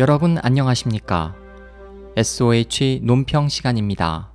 여러분 0.00 0.38
안녕하십니까? 0.40 1.34
SOH 2.16 3.00
논평 3.02 3.48
시간입니다. 3.48 4.30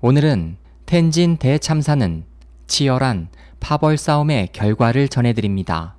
오늘은 0.00 0.56
텐진 0.86 1.36
대참사는 1.36 2.24
치열한 2.66 3.28
파벌 3.60 3.98
싸움의 3.98 4.48
결과를 4.54 5.08
전해드립니다. 5.08 5.96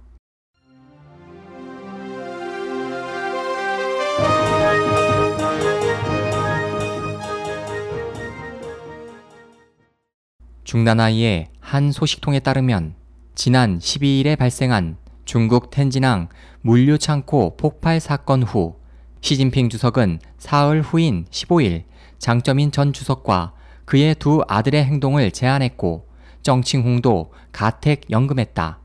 중나나이의 10.64 11.50
한 11.60 11.92
소식통에 11.92 12.40
따르면 12.40 12.96
지난 13.36 13.78
12일에 13.78 14.36
발생한 14.36 14.98
중국 15.32 15.70
텐진항 15.70 16.28
물류창고 16.60 17.56
폭발 17.56 18.02
사건 18.02 18.44
후 18.44 18.76
시진핑 19.22 19.70
주석은 19.70 20.20
사흘 20.38 20.82
후인 20.82 21.26
15일 21.32 21.84
장점인 22.20 22.74
전 22.74 22.92
주석과 22.92 23.54
그의 23.86 24.14
두 24.16 24.44
아들의 24.46 24.84
행동을 24.84 25.32
제안했고 25.32 26.06
정칭홍도 26.42 27.32
가택 27.54 28.12
연금했다. 28.12 28.80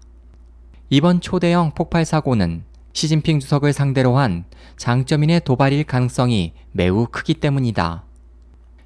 이번 0.89 1.21
초대형 1.21 1.73
폭발 1.75 2.05
사고는 2.05 2.63
시진핑 2.93 3.41
주석을 3.41 3.73
상대로 3.73 4.17
한 4.17 4.45
장점인의 4.77 5.41
도발일 5.41 5.83
가능성이 5.83 6.53
매우 6.71 7.09
크기 7.11 7.35
때문이다. 7.35 8.05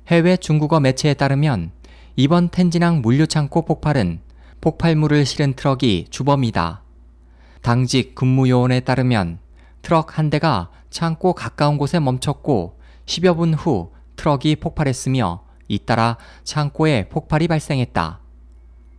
해외 0.06 0.38
중국어 0.38 0.80
매체에 0.80 1.12
따르면 1.12 1.72
이번 2.16 2.48
텐진항 2.48 3.02
물류창고 3.02 3.66
폭발은 3.66 4.20
폭발물을 4.62 5.26
실은 5.26 5.52
트럭이 5.52 6.06
주범이다. 6.08 6.84
당직 7.62 8.14
근무요원에 8.14 8.80
따르면 8.80 9.38
트럭 9.82 10.18
한 10.18 10.30
대가 10.30 10.70
창고 10.90 11.34
가까운 11.34 11.78
곳에 11.78 12.00
멈췄고 12.00 12.78
10여 13.06 13.36
분 13.36 13.54
후 13.54 13.92
트럭이 14.16 14.56
폭발했으며 14.56 15.44
잇따라 15.68 16.16
창고에 16.44 17.08
폭발이 17.08 17.48
발생했다. 17.48 18.20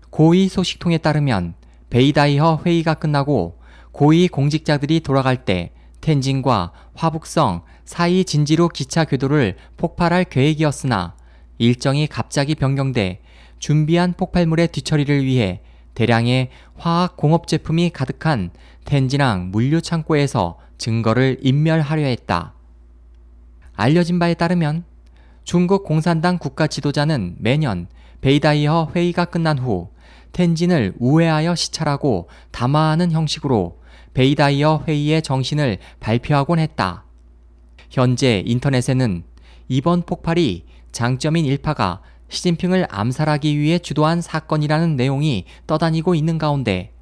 고위 0.10 0.48
소식통에 0.48 0.98
따르면 0.98 1.54
베이다이허 1.90 2.62
회의가 2.66 2.96
끝나고 2.96 3.60
고위 3.92 4.28
공직자들이 4.28 5.02
돌아갈 5.02 5.46
때 5.46 5.72
텐진과 6.02 6.72
화북성 6.94 7.64
사이 7.86 8.24
진지로 8.26 8.70
기차 8.70 9.06
궤도를 9.06 9.58
폭발할 9.78 10.24
계획이었으나 10.26 11.16
일정이 11.58 12.08
갑자기 12.08 12.56
변경돼 12.56 13.22
준비한 13.60 14.14
폭발물의 14.14 14.70
뒤처리를 14.70 15.24
위해 15.24 15.62
대량의 15.94 16.50
화학 16.76 17.18
공업 17.18 17.48
제품이 17.48 17.92
가득한 17.92 18.52
텐진항 18.86 19.52
물류 19.52 19.82
창고에서 19.82 20.58
증거를 20.78 21.38
인멸하려 21.42 22.04
했다. 22.04 22.54
알려진 23.74 24.20
바에 24.20 24.34
따르면 24.34 24.84
중국 25.44 25.84
공산당 25.84 26.38
국가 26.38 26.68
지도자는 26.68 27.36
매년 27.40 27.88
베이다이허 28.22 28.92
회의가 28.96 29.26
끝난 29.26 29.58
후 29.58 29.90
텐진을 30.32 30.94
우회하여 31.00 31.56
시찰하고 31.56 32.30
담화하는 32.52 33.12
형식으로 33.12 33.80
베이다이허 34.14 34.84
회의의 34.88 35.22
정신을 35.22 35.78
발표하곤 36.00 36.60
했다. 36.60 37.06
현재 37.90 38.44
인터넷에는 38.46 39.24
이번 39.68 40.02
폭발이 40.04 40.66
장점인 40.92 41.46
일파가 41.46 42.02
시진핑을 42.32 42.88
암살하기 42.90 43.60
위해 43.60 43.78
주도한 43.78 44.22
사건이라는 44.22 44.96
내용이 44.96 45.46
떠다니고 45.68 46.16
있는 46.16 46.38
가운데 46.38 46.94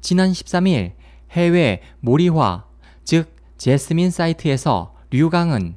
지난 0.00 0.32
13일 0.32 0.92
해외 1.32 1.82
모리화, 2.00 2.64
즉 3.04 3.36
제스민 3.58 4.10
사이트에서 4.10 4.94
류강은 5.10 5.76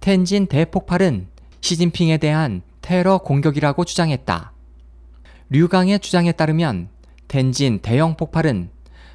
텐진 0.00 0.46
대폭발은 0.46 1.26
시진핑에 1.60 2.18
대한 2.18 2.62
테러 2.80 3.18
공격이라고 3.18 3.84
주장했다. 3.84 4.52
류강의 5.50 5.98
주장에 5.98 6.30
따르면 6.32 6.88
텐진 7.26 7.80
대형 7.80 8.16
폭발은 8.16 8.70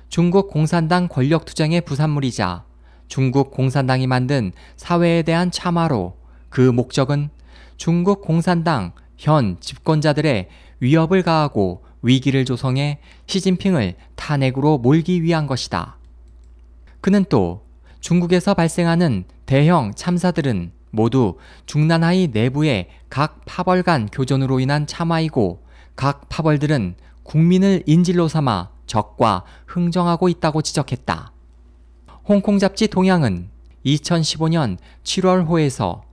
중국 0.09 0.49
공산당 0.49 1.07
권력 1.07 1.45
투쟁의 1.45 1.81
부산물이자 1.81 2.65
중국 3.07 3.51
공산당이 3.51 4.05
만든 4.05 4.51
사회에 4.75 5.21
대한 5.23 5.49
참화로 5.49 6.17
그 6.49 6.61
목적은 6.61 7.29
중국 7.77 8.21
공산당 8.21 8.91
현 9.17 9.57
집권자들의 9.59 10.49
위협을 10.79 11.23
가하고 11.23 11.83
위기를 12.01 12.45
조성해 12.45 12.99
시진핑을 13.27 13.95
탄핵으로 14.15 14.77
몰기 14.77 15.23
위한 15.23 15.47
것이다. 15.47 15.97
그는 17.01 17.25
또 17.29 17.63
중국에서 18.01 18.53
발생하는 18.53 19.23
대형 19.45 19.93
참사들은 19.95 20.71
모두 20.91 21.37
중난하이 21.65 22.27
내부의 22.31 22.89
각 23.09 23.41
파벌 23.45 23.81
간 23.81 24.07
교전으로 24.07 24.59
인한 24.59 24.85
참화이고 24.85 25.63
각 25.95 26.29
파벌들은 26.29 26.95
국민을 27.23 27.83
인질로 27.85 28.27
삼아 28.27 28.69
적과 28.85 29.43
흥정하고 29.65 30.29
있다고 30.29 30.61
지적했다. 30.61 31.31
홍콩 32.25 32.59
잡지 32.59 32.87
동양은 32.87 33.49
2015년 33.85 34.77
7월 35.03 35.47
호에서 35.47 36.03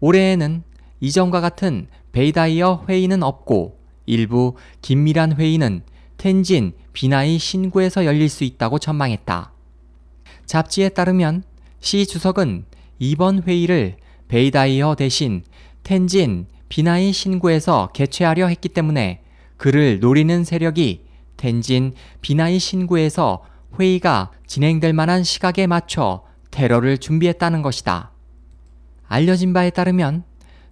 올해에는 0.00 0.62
이전과 1.04 1.42
같은 1.42 1.86
베이다이어 2.12 2.86
회의는 2.88 3.22
없고 3.22 3.78
일부 4.06 4.54
긴밀한 4.80 5.34
회의는 5.34 5.82
텐진 6.16 6.72
비나이 6.94 7.38
신구에서 7.38 8.06
열릴 8.06 8.30
수 8.30 8.42
있다고 8.42 8.78
전망했다. 8.78 9.52
잡지에 10.46 10.88
따르면 10.88 11.42
시 11.80 12.06
주석은 12.06 12.64
이번 12.98 13.42
회의를 13.42 13.96
베이다이어 14.28 14.94
대신 14.94 15.42
텐진 15.82 16.46
비나이 16.70 17.12
신구에서 17.12 17.90
개최하려 17.92 18.46
했기 18.46 18.70
때문에 18.70 19.20
그를 19.58 20.00
노리는 20.00 20.42
세력이 20.42 21.04
텐진 21.36 21.92
비나이 22.22 22.58
신구에서 22.58 23.44
회의가 23.78 24.30
진행될 24.46 24.94
만한 24.94 25.22
시각에 25.22 25.66
맞춰 25.66 26.24
테러를 26.50 26.96
준비했다는 26.96 27.60
것이다. 27.60 28.12
알려진 29.06 29.52
바에 29.52 29.68
따르면 29.68 30.24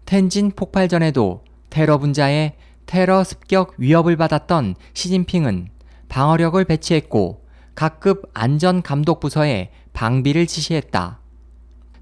텐진 0.05 0.51
폭발 0.51 0.89
전에도 0.89 1.45
테러 1.71 1.99
분자의 1.99 2.57
테러 2.87 3.25
습격 3.25 3.75
위협을 3.79 4.17
받았던 4.17 4.75
시진핑은 4.95 5.69
방어력을 6.09 6.63
배치했고 6.65 7.47
각급 7.75 8.31
안전 8.35 8.83
감독 8.83 9.21
부서에 9.21 9.71
방비를 9.93 10.47
지시했다. 10.47 11.21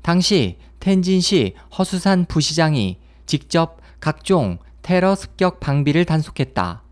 당시 0.02 0.58
텐진시 0.80 1.54
허수산 1.76 2.24
부시장이 2.24 2.98
직접 3.26 3.78
각종 4.00 4.58
테러 4.82 5.14
습격 5.14 5.60
방비를 5.60 6.04
단속했다. 6.04 6.82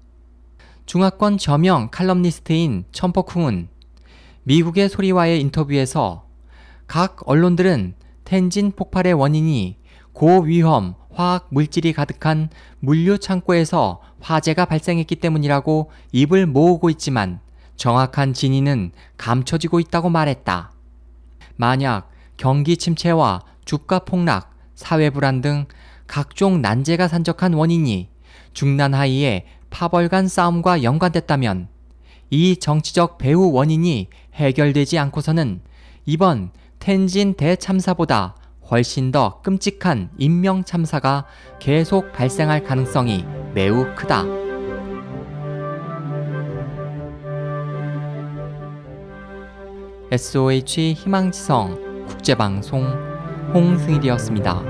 중화권 0.86 1.38
저명 1.38 1.88
칼럼니스트인 1.90 2.84
천퍼쿵은 2.92 3.68
미국의 4.44 4.88
소리와의 4.88 5.40
인터뷰에서 5.40 6.26
각 6.86 7.28
언론들은 7.28 7.94
텐진 8.24 8.72
폭발의 8.72 9.14
원인이 9.14 9.76
고위험 10.18 10.96
화학 11.12 11.46
물질이 11.50 11.92
가득한 11.92 12.50
물류 12.80 13.20
창고에서 13.20 14.00
화재가 14.18 14.64
발생했기 14.64 15.14
때문이라고 15.14 15.92
입을 16.10 16.46
모으고 16.46 16.90
있지만 16.90 17.38
정확한 17.76 18.32
진위는 18.32 18.90
감춰지고 19.16 19.78
있다고 19.78 20.10
말했다. 20.10 20.72
만약 21.54 22.10
경기 22.36 22.76
침체와 22.76 23.42
주가 23.64 24.00
폭락, 24.00 24.56
사회 24.74 25.08
불안 25.10 25.40
등 25.40 25.66
각종 26.08 26.62
난제가 26.62 27.06
산적한 27.06 27.52
원인이 27.52 28.08
중난 28.54 28.94
하이의 28.94 29.44
파벌 29.70 30.08
간 30.08 30.26
싸움과 30.26 30.82
연관됐다면 30.82 31.68
이 32.30 32.56
정치적 32.56 33.18
배후 33.18 33.52
원인이 33.52 34.08
해결되지 34.34 34.98
않고서는 34.98 35.60
이번 36.06 36.50
텐진 36.80 37.34
대참사보다 37.34 38.34
훨씬 38.70 39.10
더 39.12 39.40
끔찍한 39.42 40.10
인명 40.18 40.62
참사가 40.64 41.24
계속 41.58 42.12
발생할 42.12 42.64
가능성이 42.64 43.24
매우 43.54 43.86
크다. 43.94 44.24
SOH 50.10 50.94
희망지성 50.94 52.06
국제방송 52.06 52.84
홍승일이었습니다. 53.54 54.62